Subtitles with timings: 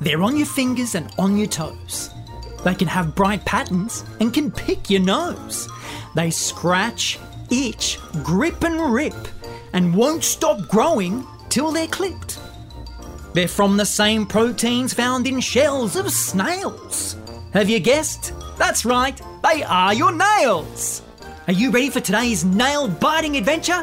[0.00, 2.10] They're on your fingers and on your toes.
[2.64, 5.68] They can have bright patterns and can pick your nose.
[6.14, 7.18] They scratch,
[7.50, 9.14] itch, grip, and rip,
[9.72, 12.38] and won't stop growing till they're clipped.
[13.34, 17.16] They're from the same proteins found in shells of snails.
[17.52, 18.32] Have you guessed?
[18.56, 21.02] That's right, they are your nails.
[21.46, 23.82] Are you ready for today's nail biting adventure?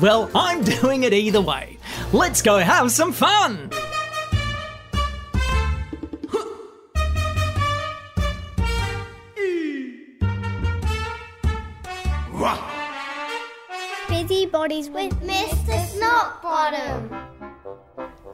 [0.00, 1.78] Well, I'm doing it either way.
[2.12, 3.70] Let's go have some fun!
[14.28, 15.86] Busy Bodies with Mr.
[15.86, 17.08] Snotbottom.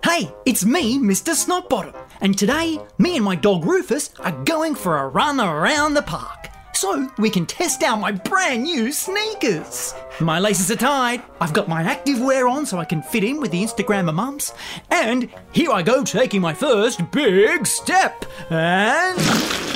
[0.03, 1.35] Hey, it's me, Mr.
[1.35, 6.03] Snotbottom, and today, me and my dog Rufus are going for a run around the
[6.03, 9.95] park so we can test out my brand new sneakers.
[10.19, 13.41] My laces are tied, I've got my active wear on so I can fit in
[13.41, 14.53] with the Instagrammer mums,
[14.91, 18.25] and here I go taking my first big step.
[18.51, 19.74] And.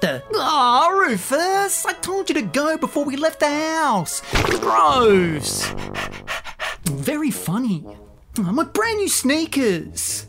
[0.00, 0.24] What?
[0.34, 1.84] Ah, Rufus!
[1.84, 4.22] I told you to go before we left the house.
[4.58, 5.66] Gross.
[6.84, 7.84] Very funny.
[8.38, 10.26] Oh, my brand new sneakers.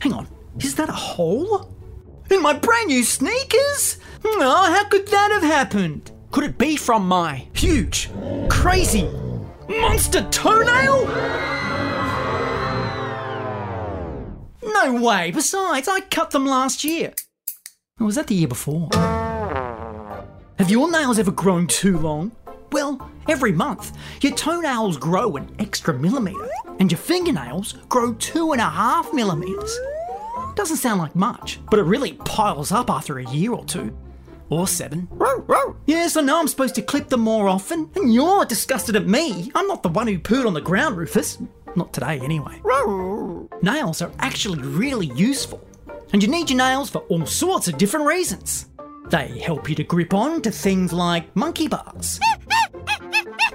[0.00, 0.26] Hang on,
[0.58, 1.72] is that a hole?
[2.30, 3.98] In my brand new sneakers?
[4.24, 6.10] Oh, how could that have happened?
[6.32, 8.10] Could it be from my huge,
[8.48, 9.08] crazy,
[9.68, 11.06] monster toenail?
[14.64, 15.30] No way.
[15.30, 17.12] Besides, I cut them last year.
[18.00, 18.88] Or was that the year before?
[20.58, 22.32] Have your nails ever grown too long?
[22.70, 26.48] Well, every month, your toenails grow an extra millimetre,
[26.80, 29.78] and your fingernails grow two and a half millimetres.
[30.54, 33.96] Doesn't sound like much, but it really piles up after a year or two.
[34.48, 35.08] Or seven.
[35.86, 39.50] Yes, I know I'm supposed to clip them more often, and you're disgusted at me.
[39.54, 41.38] I'm not the one who pooed on the ground, Rufus.
[41.74, 42.60] Not today, anyway.
[43.62, 45.66] Nails are actually really useful,
[46.12, 48.66] and you need your nails for all sorts of different reasons.
[49.08, 52.18] They help you to grip on to things like monkey bars.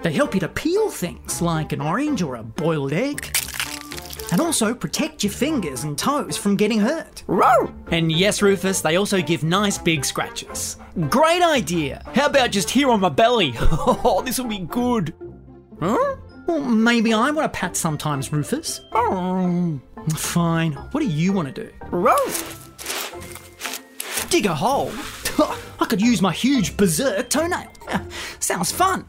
[0.04, 3.36] They help you to peel things like an orange or a boiled egg.
[4.32, 7.24] And also protect your fingers and toes from getting hurt.
[7.92, 10.78] And yes, Rufus, they also give nice big scratches.
[11.10, 12.04] Great idea.
[12.14, 13.54] How about just here on my belly?
[13.62, 15.14] Oh, this will be good.
[15.80, 16.18] Huh?
[16.46, 18.82] Well, maybe I want a pat sometimes, Rufus.
[18.94, 19.80] Oh.
[20.16, 20.74] Fine.
[20.74, 21.72] What do you want to do?
[21.92, 22.16] Roo!
[24.30, 24.92] Dig a hole?
[25.80, 27.72] I could use my huge berserk toenail.
[28.40, 29.06] Sounds fun.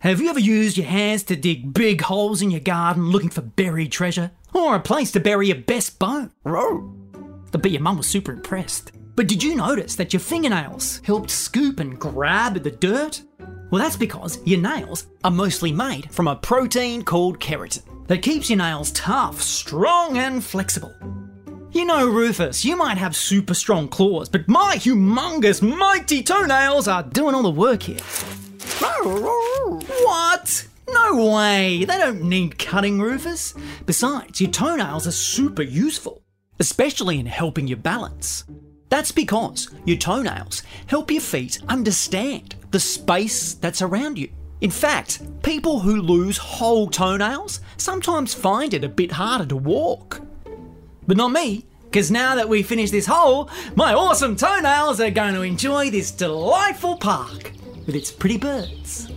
[0.00, 3.42] Have you ever used your hands to dig big holes in your garden looking for
[3.42, 4.30] buried treasure?
[4.54, 6.32] Or a place to bury your best bone?
[7.54, 8.92] I bet your mum was super impressed.
[9.14, 13.22] But did you notice that your fingernails helped scoop and grab at the dirt?
[13.70, 18.50] Well, that's because your nails are mostly made from a protein called keratin that keeps
[18.50, 20.92] your nails tough, strong, and flexible.
[21.70, 27.04] You know, Rufus, you might have super strong claws, but my humongous, mighty toenails are
[27.04, 28.00] doing all the work here.
[30.02, 30.66] What?
[30.88, 31.84] No way!
[31.84, 33.54] They don't need cutting, Rufus.
[33.86, 36.20] Besides, your toenails are super useful,
[36.58, 38.42] especially in helping you balance.
[38.88, 44.30] That's because your toenails help your feet understand the space that's around you.
[44.60, 50.20] In fact, people who lose whole toenails sometimes find it a bit harder to walk.
[51.06, 55.34] But not me, because now that we finished this hole, my awesome toenails are going
[55.34, 57.52] to enjoy this delightful park
[57.86, 59.10] with its pretty birds.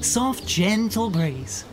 [0.00, 1.64] Soft, gentle breeze.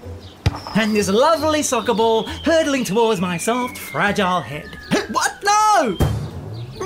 [0.76, 4.78] And this lovely soccer ball hurtling towards my soft, fragile head.
[5.12, 5.44] What?
[5.44, 5.98] No!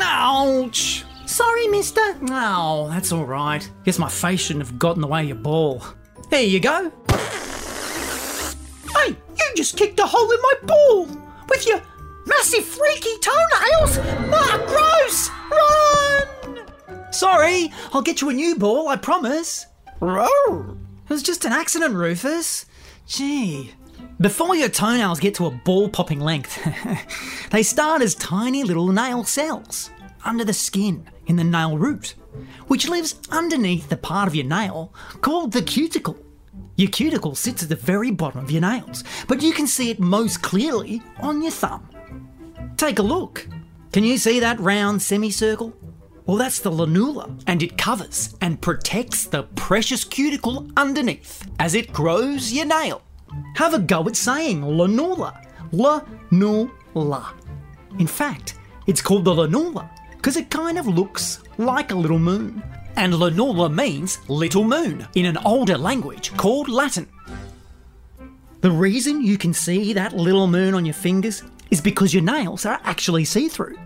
[0.01, 1.03] Ouch!
[1.31, 2.01] Sorry, mister.
[2.29, 3.67] Oh, that's all right.
[3.85, 5.81] Guess my face shouldn't have got in the way of your ball.
[6.29, 6.91] Here you go.
[8.97, 11.05] Hey, you just kicked a hole in my ball
[11.47, 11.81] with your
[12.25, 13.97] massive freaky toenails.
[14.33, 15.29] Ah, gross!
[16.57, 17.13] Run!
[17.13, 19.67] Sorry, I'll get you a new ball, I promise.
[20.01, 22.65] It was just an accident, Rufus.
[23.07, 23.71] Gee.
[24.19, 26.59] Before your toenails get to a ball popping length,
[27.51, 29.91] they start as tiny little nail cells
[30.23, 32.15] under the skin in the nail root,
[32.67, 36.17] which lives underneath the part of your nail called the cuticle.
[36.75, 39.99] Your cuticle sits at the very bottom of your nails, but you can see it
[39.99, 41.87] most clearly on your thumb.
[42.77, 43.47] Take a look.
[43.91, 45.73] Can you see that round semicircle?
[46.25, 51.91] Well, that's the lunula, and it covers and protects the precious cuticle underneath as it
[51.91, 53.01] grows your nail.
[53.55, 55.45] Have a go at saying lunula.
[55.71, 57.33] La-nu-la.
[57.99, 58.55] In fact,
[58.87, 59.89] it's called the lunula
[60.21, 62.61] because it kind of looks like a little moon.
[62.95, 67.07] And lunula means little moon in an older language called Latin.
[68.59, 71.41] The reason you can see that little moon on your fingers
[71.71, 73.79] is because your nails are actually see through.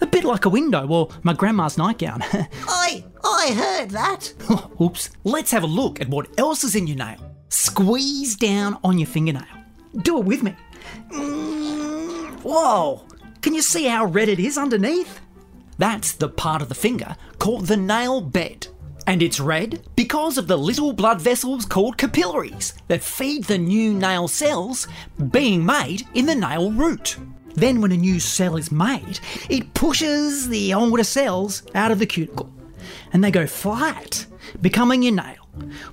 [0.00, 2.22] A bit like a window or my grandma's nightgown.
[2.68, 4.32] I I heard that.
[4.80, 5.10] Oops.
[5.24, 7.18] Let's have a look at what else is in your nail.
[7.48, 9.42] Squeeze down on your fingernail.
[10.02, 10.54] Do it with me.
[11.10, 13.08] Mm, whoa.
[13.42, 15.20] Can you see how red it is underneath?
[15.78, 18.68] That's the part of the finger called the nail bed.
[19.06, 23.92] And it's red because of the little blood vessels called capillaries that feed the new
[23.92, 24.88] nail cells
[25.30, 27.18] being made in the nail root.
[27.54, 32.06] Then, when a new cell is made, it pushes the older cells out of the
[32.06, 32.50] cuticle
[33.12, 34.26] and they go flat,
[34.60, 35.48] becoming your nail,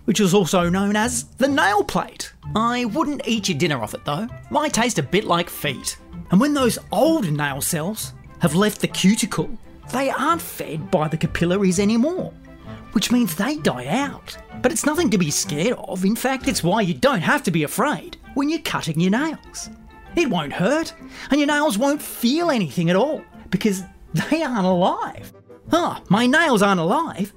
[0.06, 2.34] which is also known as the nail plate.
[2.56, 5.98] I wouldn't eat your dinner off it though, might taste a bit like feet.
[6.32, 9.50] And when those old nail cells have left the cuticle,
[9.92, 12.34] they aren't fed by the capillaries anymore,
[12.94, 14.38] which means they die out.
[14.62, 17.52] But it's nothing to be scared of, in fact, it's why you don't have to
[17.52, 19.70] be afraid when you're cutting your nails.
[20.16, 20.94] It won't hurt,
[21.30, 23.84] and your nails won't feel anything at all because
[24.14, 25.34] they aren't alive.
[25.72, 27.34] Ah, my nails aren't alive?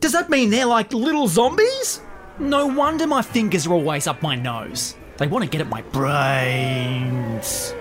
[0.00, 2.00] Does that mean they're like little zombies?
[2.38, 4.96] No wonder my fingers are always up my nose.
[5.16, 7.74] They want to get at my brains.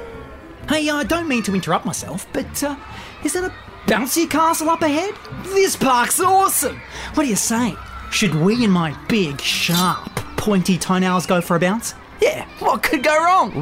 [0.69, 2.75] Hey, I don't mean to interrupt myself, but uh,
[3.24, 3.54] is that a
[3.86, 5.14] bouncy castle up ahead?
[5.44, 6.80] This park's awesome!
[7.14, 7.76] What do you say?
[8.12, 11.94] Should we and my big, sharp, pointy toenails go for a bounce?
[12.22, 13.54] Yeah, what could go wrong?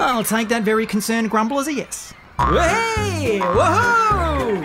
[0.00, 2.14] I'll take that very concerned grumble as a yes.
[2.38, 3.40] Hey!
[3.42, 4.60] Woohoo!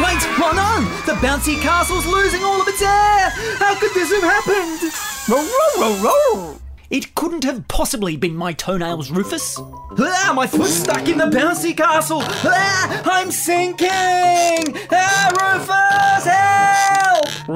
[0.00, 0.84] Wait, oh no!
[1.06, 3.30] The bouncy castle's losing all of its air!
[3.58, 4.92] How could this have happened?
[5.28, 5.44] Row,
[5.80, 6.60] row, row.
[6.90, 9.58] It couldn't have possibly been my toenails, Rufus.
[9.58, 12.20] Ah, my foot's stuck in the bouncy castle!
[12.22, 14.76] Ah, I'm sinking!
[14.92, 17.48] Ah, Rufus, help!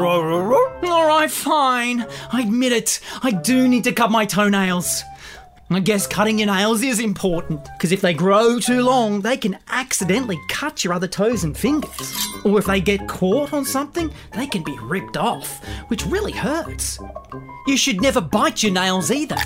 [0.85, 2.07] All right, fine.
[2.33, 3.01] I admit it.
[3.23, 5.03] I do need to cut my toenails.
[5.71, 9.59] I guess cutting your nails is important, because if they grow too long, they can
[9.69, 12.17] accidentally cut your other toes and fingers.
[12.43, 16.99] Or if they get caught on something, they can be ripped off, which really hurts.
[17.67, 19.37] You should never bite your nails either.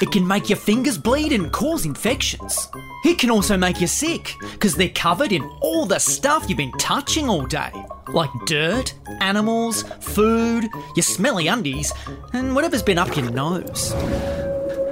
[0.00, 2.68] It can make your fingers bleed and cause infections.
[3.04, 6.72] It can also make you sick, because they're covered in all the stuff you've been
[6.78, 7.70] touching all day.
[8.08, 11.92] Like dirt, animals, food, your smelly undies,
[12.32, 13.92] and whatever's been up your nose.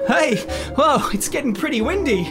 [0.06, 0.36] Hey,
[0.76, 2.26] whoa, it's getting pretty windy.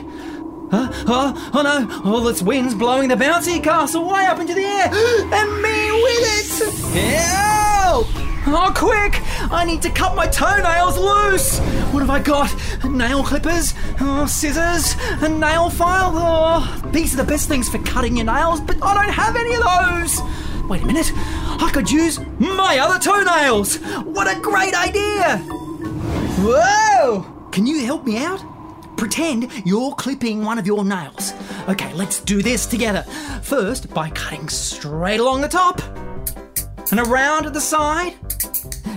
[0.71, 4.61] Uh, oh, oh no, all this wind's blowing the bouncy castle way up into the
[4.61, 7.13] air, and me with it!
[7.17, 8.07] Help!
[8.45, 9.19] Oh, quick!
[9.51, 11.59] I need to cut my toenails loose!
[11.91, 12.55] What have I got?
[12.83, 13.73] Nail clippers?
[13.99, 14.95] Oh, scissors?
[15.23, 16.11] A nail file?
[16.13, 19.55] Oh, these are the best things for cutting your nails, but I don't have any
[19.55, 20.21] of those!
[20.69, 23.77] Wait a minute, I could use my other toenails!
[24.05, 25.37] What a great idea!
[26.37, 27.32] Whoa!
[27.53, 28.43] Can you help me out?
[28.97, 31.33] Pretend you're clipping one of your nails.
[31.69, 33.03] Okay, let's do this together.
[33.43, 35.79] First, by cutting straight along the top
[36.89, 38.15] and around the side.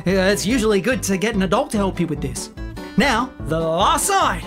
[0.07, 2.49] Yeah, it's usually good to get an adult to help you with this.
[2.97, 4.43] Now, the last side.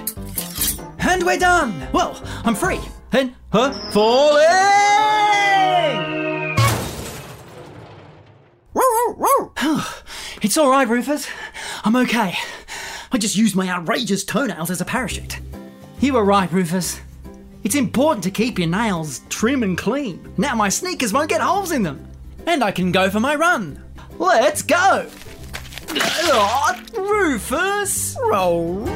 [0.97, 1.87] And we're done.
[1.93, 2.79] Well, I'm free.
[3.11, 4.39] And her falling!
[10.41, 11.27] it's all right, Rufus.
[11.83, 12.35] I'm okay.
[13.11, 15.39] I just used my outrageous toenails as a parachute.
[15.99, 16.99] You were right, Rufus.
[17.63, 20.31] It's important to keep your nails trim and clean.
[20.37, 22.07] Now my sneakers won't get holes in them.
[22.45, 23.83] And I can go for my run.
[24.17, 25.09] Let's go!
[26.95, 28.15] Rufus!
[28.21, 28.87] Roll.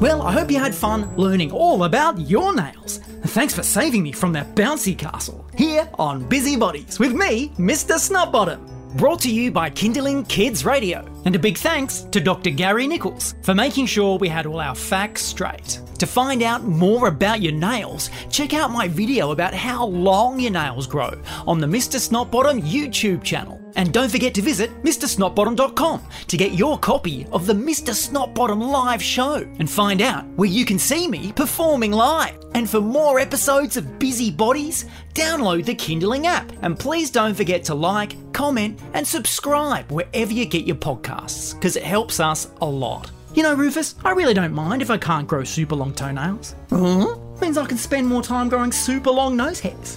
[0.00, 2.98] Well, I hope you had fun learning all about your nails.
[3.26, 7.98] Thanks for saving me from that bouncy castle here on Busybodies with me, Mr.
[7.98, 8.60] Snotbottom.
[8.96, 11.09] Brought to you by Kindling Kids Radio.
[11.24, 12.50] And a big thanks to Dr.
[12.50, 15.80] Gary Nichols for making sure we had all our facts straight.
[15.98, 20.50] To find out more about your nails, check out my video about how long your
[20.50, 21.12] nails grow
[21.46, 22.00] on the Mr.
[22.00, 23.60] Snotbottom YouTube channel.
[23.76, 27.94] And don't forget to visit MrSnotbottom.com to get your copy of the Mr.
[27.94, 32.38] Snotbottom live show and find out where you can see me performing live.
[32.54, 36.50] And for more episodes of Busy Bodies, download the Kindling app.
[36.62, 40.76] And please don't forget to like, comment, and subscribe wherever you get your
[41.10, 43.10] podcasts, because it helps us a lot.
[43.34, 46.56] You know, Rufus, I really don't mind if I can't grow super long toenails.
[46.68, 47.16] Huh?
[47.40, 49.96] Means I can spend more time growing super long nose hairs.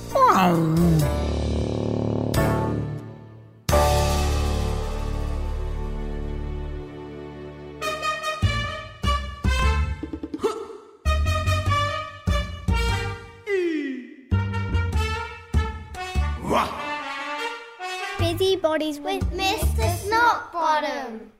[18.20, 19.93] Busybodies with Mr.
[20.04, 21.33] Snotbottom.